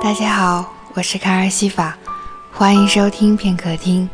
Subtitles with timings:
[0.00, 1.98] 大家好，我是卡尔西法，
[2.52, 4.08] 欢迎收听片刻听。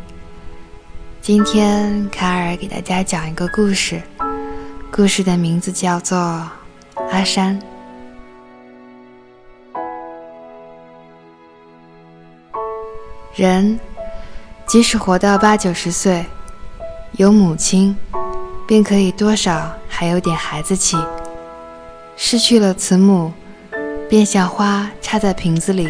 [1.21, 4.01] 今天卡尔给大家讲一个故事，
[4.91, 6.17] 故事的名字叫做
[7.11, 7.61] 《阿山》。
[13.35, 13.79] 人
[14.67, 16.25] 即使活到八九十岁，
[17.13, 17.95] 有母亲，
[18.67, 20.97] 便可以多少还有点孩子气；
[22.17, 23.31] 失去了慈母，
[24.09, 25.89] 便像花插在瓶子里，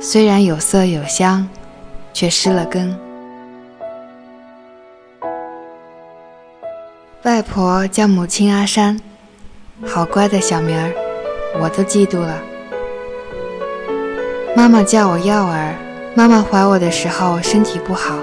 [0.00, 1.48] 虽然有色有香，
[2.12, 2.96] 却失了根。
[7.22, 9.00] 外婆叫母亲阿山，
[9.84, 10.92] 好乖的小名儿，
[11.58, 12.40] 我都嫉妒了。
[14.54, 15.74] 妈妈叫我耀儿，
[16.14, 18.14] 妈妈怀我的时候身体不好，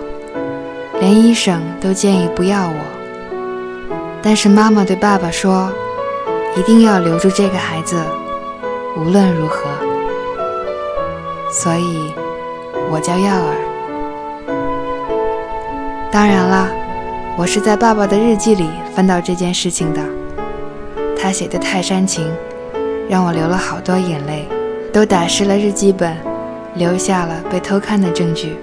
[0.99, 2.75] 连医生都建议不要我。
[4.21, 5.69] 但是妈妈对爸爸说，
[6.55, 8.01] 一定要留住这个孩子，
[8.95, 9.69] 无论如何。
[11.49, 12.13] 所以，
[12.91, 13.55] 我叫耀儿。
[16.11, 16.67] 当然了。
[17.35, 19.99] 我是在爸爸的日记里翻到这件事情的，
[21.17, 22.31] 他写的太煽情，
[23.09, 24.47] 让我流了好多眼泪，
[24.93, 26.15] 都打湿了日记本，
[26.75, 28.55] 留下了被偷看的证据。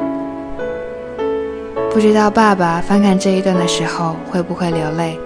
[1.91, 5.19] 不知道爸爸翻看这一段的时候会不会流泪？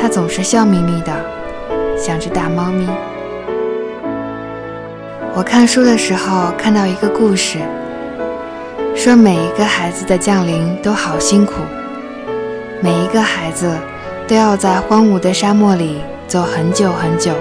[0.00, 1.12] 他总是笑眯眯的，
[1.96, 2.88] 像只大猫咪。
[5.34, 7.58] 我看书的时候看到一个故事，
[8.94, 11.54] 说每一个孩子的降临都好辛苦。
[12.80, 13.70] 每一个孩子
[14.26, 17.32] 都要在荒芜的沙漠里走很久很久，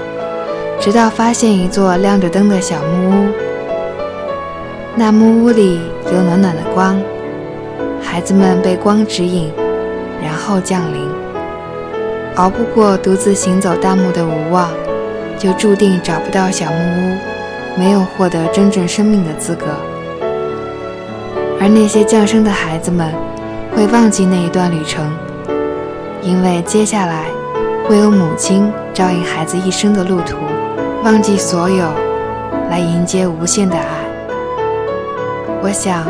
[0.79, 3.29] 直到发现一座亮着灯的小木屋。
[4.95, 6.99] 那木屋里有暖暖的光，
[8.01, 9.51] 孩子们被光指引，
[10.23, 11.07] 然后降临。
[12.35, 14.69] 熬不过独自行走大漠的无望，
[15.39, 17.17] 就注定找不到小木屋，
[17.77, 19.65] 没有获得真正生命的资格。
[21.59, 23.13] 而那些降生的孩子们，
[23.75, 25.05] 会忘记那一段旅程。
[26.21, 27.25] 因为接下来
[27.87, 30.37] 会有母亲照应孩子一生的路途，
[31.03, 31.85] 忘记所有，
[32.69, 33.85] 来迎接无限的爱。
[35.61, 36.03] 我想，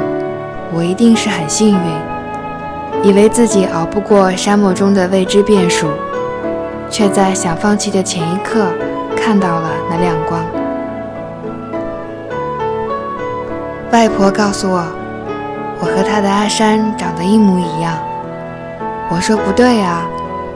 [0.73, 5.87] 我一定是很幸运，以为自己熬不过沙漠中的未知变数，
[6.89, 8.65] 却在想放弃的前一刻
[9.15, 10.56] 看到了那亮光。
[13.97, 14.85] 外婆告诉我，
[15.79, 17.97] 我和她的阿山长得一模一样。
[19.09, 20.03] 我说不对呀，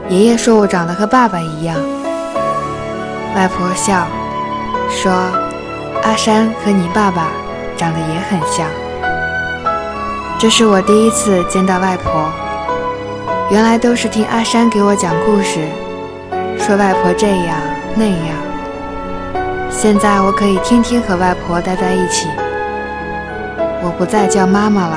[0.08, 1.76] 爷爷说我长得和爸爸一样。
[3.34, 4.06] 外婆笑，
[4.88, 5.12] 说
[6.04, 7.30] 阿山和你爸爸
[7.76, 8.68] 长得也很像。
[10.38, 12.30] 这是我第一次见到外婆，
[13.50, 15.58] 原来都是听阿山给我讲故事，
[16.60, 17.56] 说外婆这样
[17.96, 18.36] 那样。
[19.68, 22.28] 现在我可以天天和外婆待在一起。
[23.98, 24.96] 不再叫妈妈了，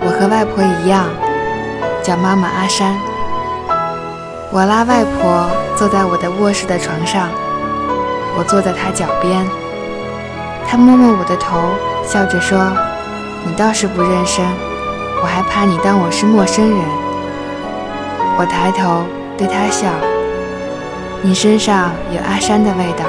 [0.00, 1.06] 我和外婆一样。
[2.02, 2.94] 叫妈妈阿山，
[4.50, 7.30] 我拉外婆坐在我的卧室的床上，
[8.36, 9.42] 我坐在她脚边，
[10.68, 11.62] 她摸摸我的头，
[12.04, 12.58] 笑着说
[13.46, 14.44] ：“你倒是不认生，
[15.22, 16.78] 我还怕你当我是陌生人。”
[18.36, 19.04] 我抬头
[19.38, 19.88] 对她笑
[21.24, 23.06] ：“你身上有阿山的味道。”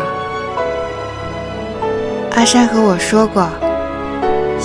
[2.38, 3.46] 阿山和我说过，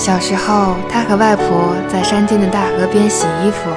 [0.00, 3.69] 小时候他和外婆在山间的大河边洗衣服。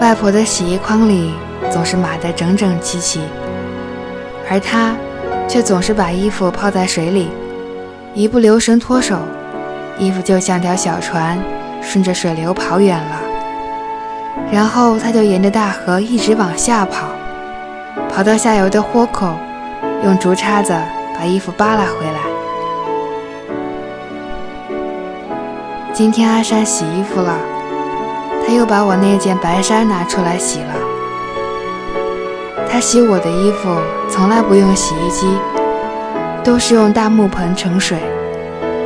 [0.00, 1.32] 外婆的洗衣筐里
[1.70, 3.20] 总是码得整整齐齐，
[4.50, 4.96] 而他
[5.46, 7.28] 却总是把衣服泡在水里，
[8.12, 9.20] 一不留神脱手，
[10.00, 11.38] 衣服就像条小船
[11.80, 13.22] 顺着水流跑远了。
[14.50, 17.06] 然后他就沿着大河一直往下跑，
[18.12, 19.32] 跑到下游的豁口，
[20.02, 20.74] 用竹叉子
[21.16, 22.31] 把衣服扒拉回来。
[25.94, 27.36] 今天阿山洗衣服了。
[28.46, 30.74] 他又把我那件白衫拿出来洗了。
[32.70, 33.76] 他洗我的衣服
[34.08, 35.26] 从来不用洗衣机，
[36.42, 37.98] 都是用大木盆盛水，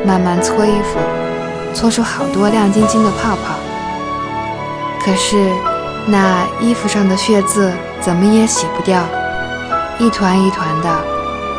[0.05, 0.99] 慢慢搓衣服，
[1.73, 3.55] 搓出好多亮晶晶的泡泡。
[5.01, 5.37] 可是
[6.07, 7.71] 那衣服上的血渍
[8.01, 9.01] 怎么也洗不掉，
[9.97, 10.89] 一团一团的，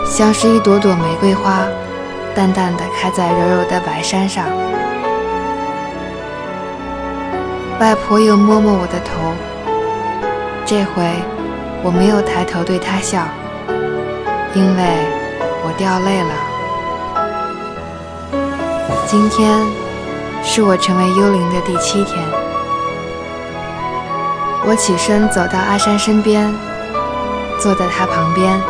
[0.05, 1.63] 像是一朵朵玫瑰花，
[2.35, 4.45] 淡淡的开在柔柔的白衫上。
[7.81, 9.33] 外婆又摸摸我的头，
[10.67, 11.05] 这回
[11.85, 13.23] 我没有抬头对她笑，
[14.53, 14.83] 因为
[15.63, 16.31] 我掉泪了。
[19.07, 19.65] 今天
[20.43, 22.19] 是我成为幽灵的第七天。
[24.67, 26.53] 我起身走到阿山身边，
[27.61, 28.61] 坐在他旁边，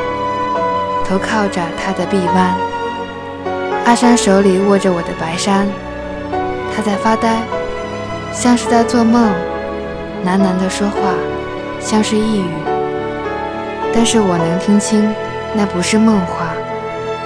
[1.09, 2.55] 头靠着他的臂弯，
[3.87, 5.67] 阿山手里握着我的白衫，
[6.77, 7.41] 他在发呆，
[8.33, 9.31] 像是在做梦，
[10.25, 11.15] 喃喃地说话，
[11.81, 12.45] 像是呓语。
[13.93, 15.13] 但是我能听清，
[15.55, 16.53] 那不是梦话，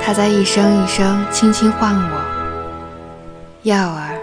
[0.02, 2.20] 他在一声一声轻轻唤我
[3.62, 4.18] ：“耀儿，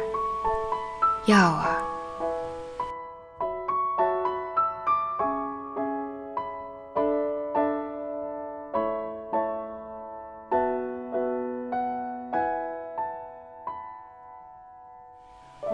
[1.26, 1.76] 耀儿。”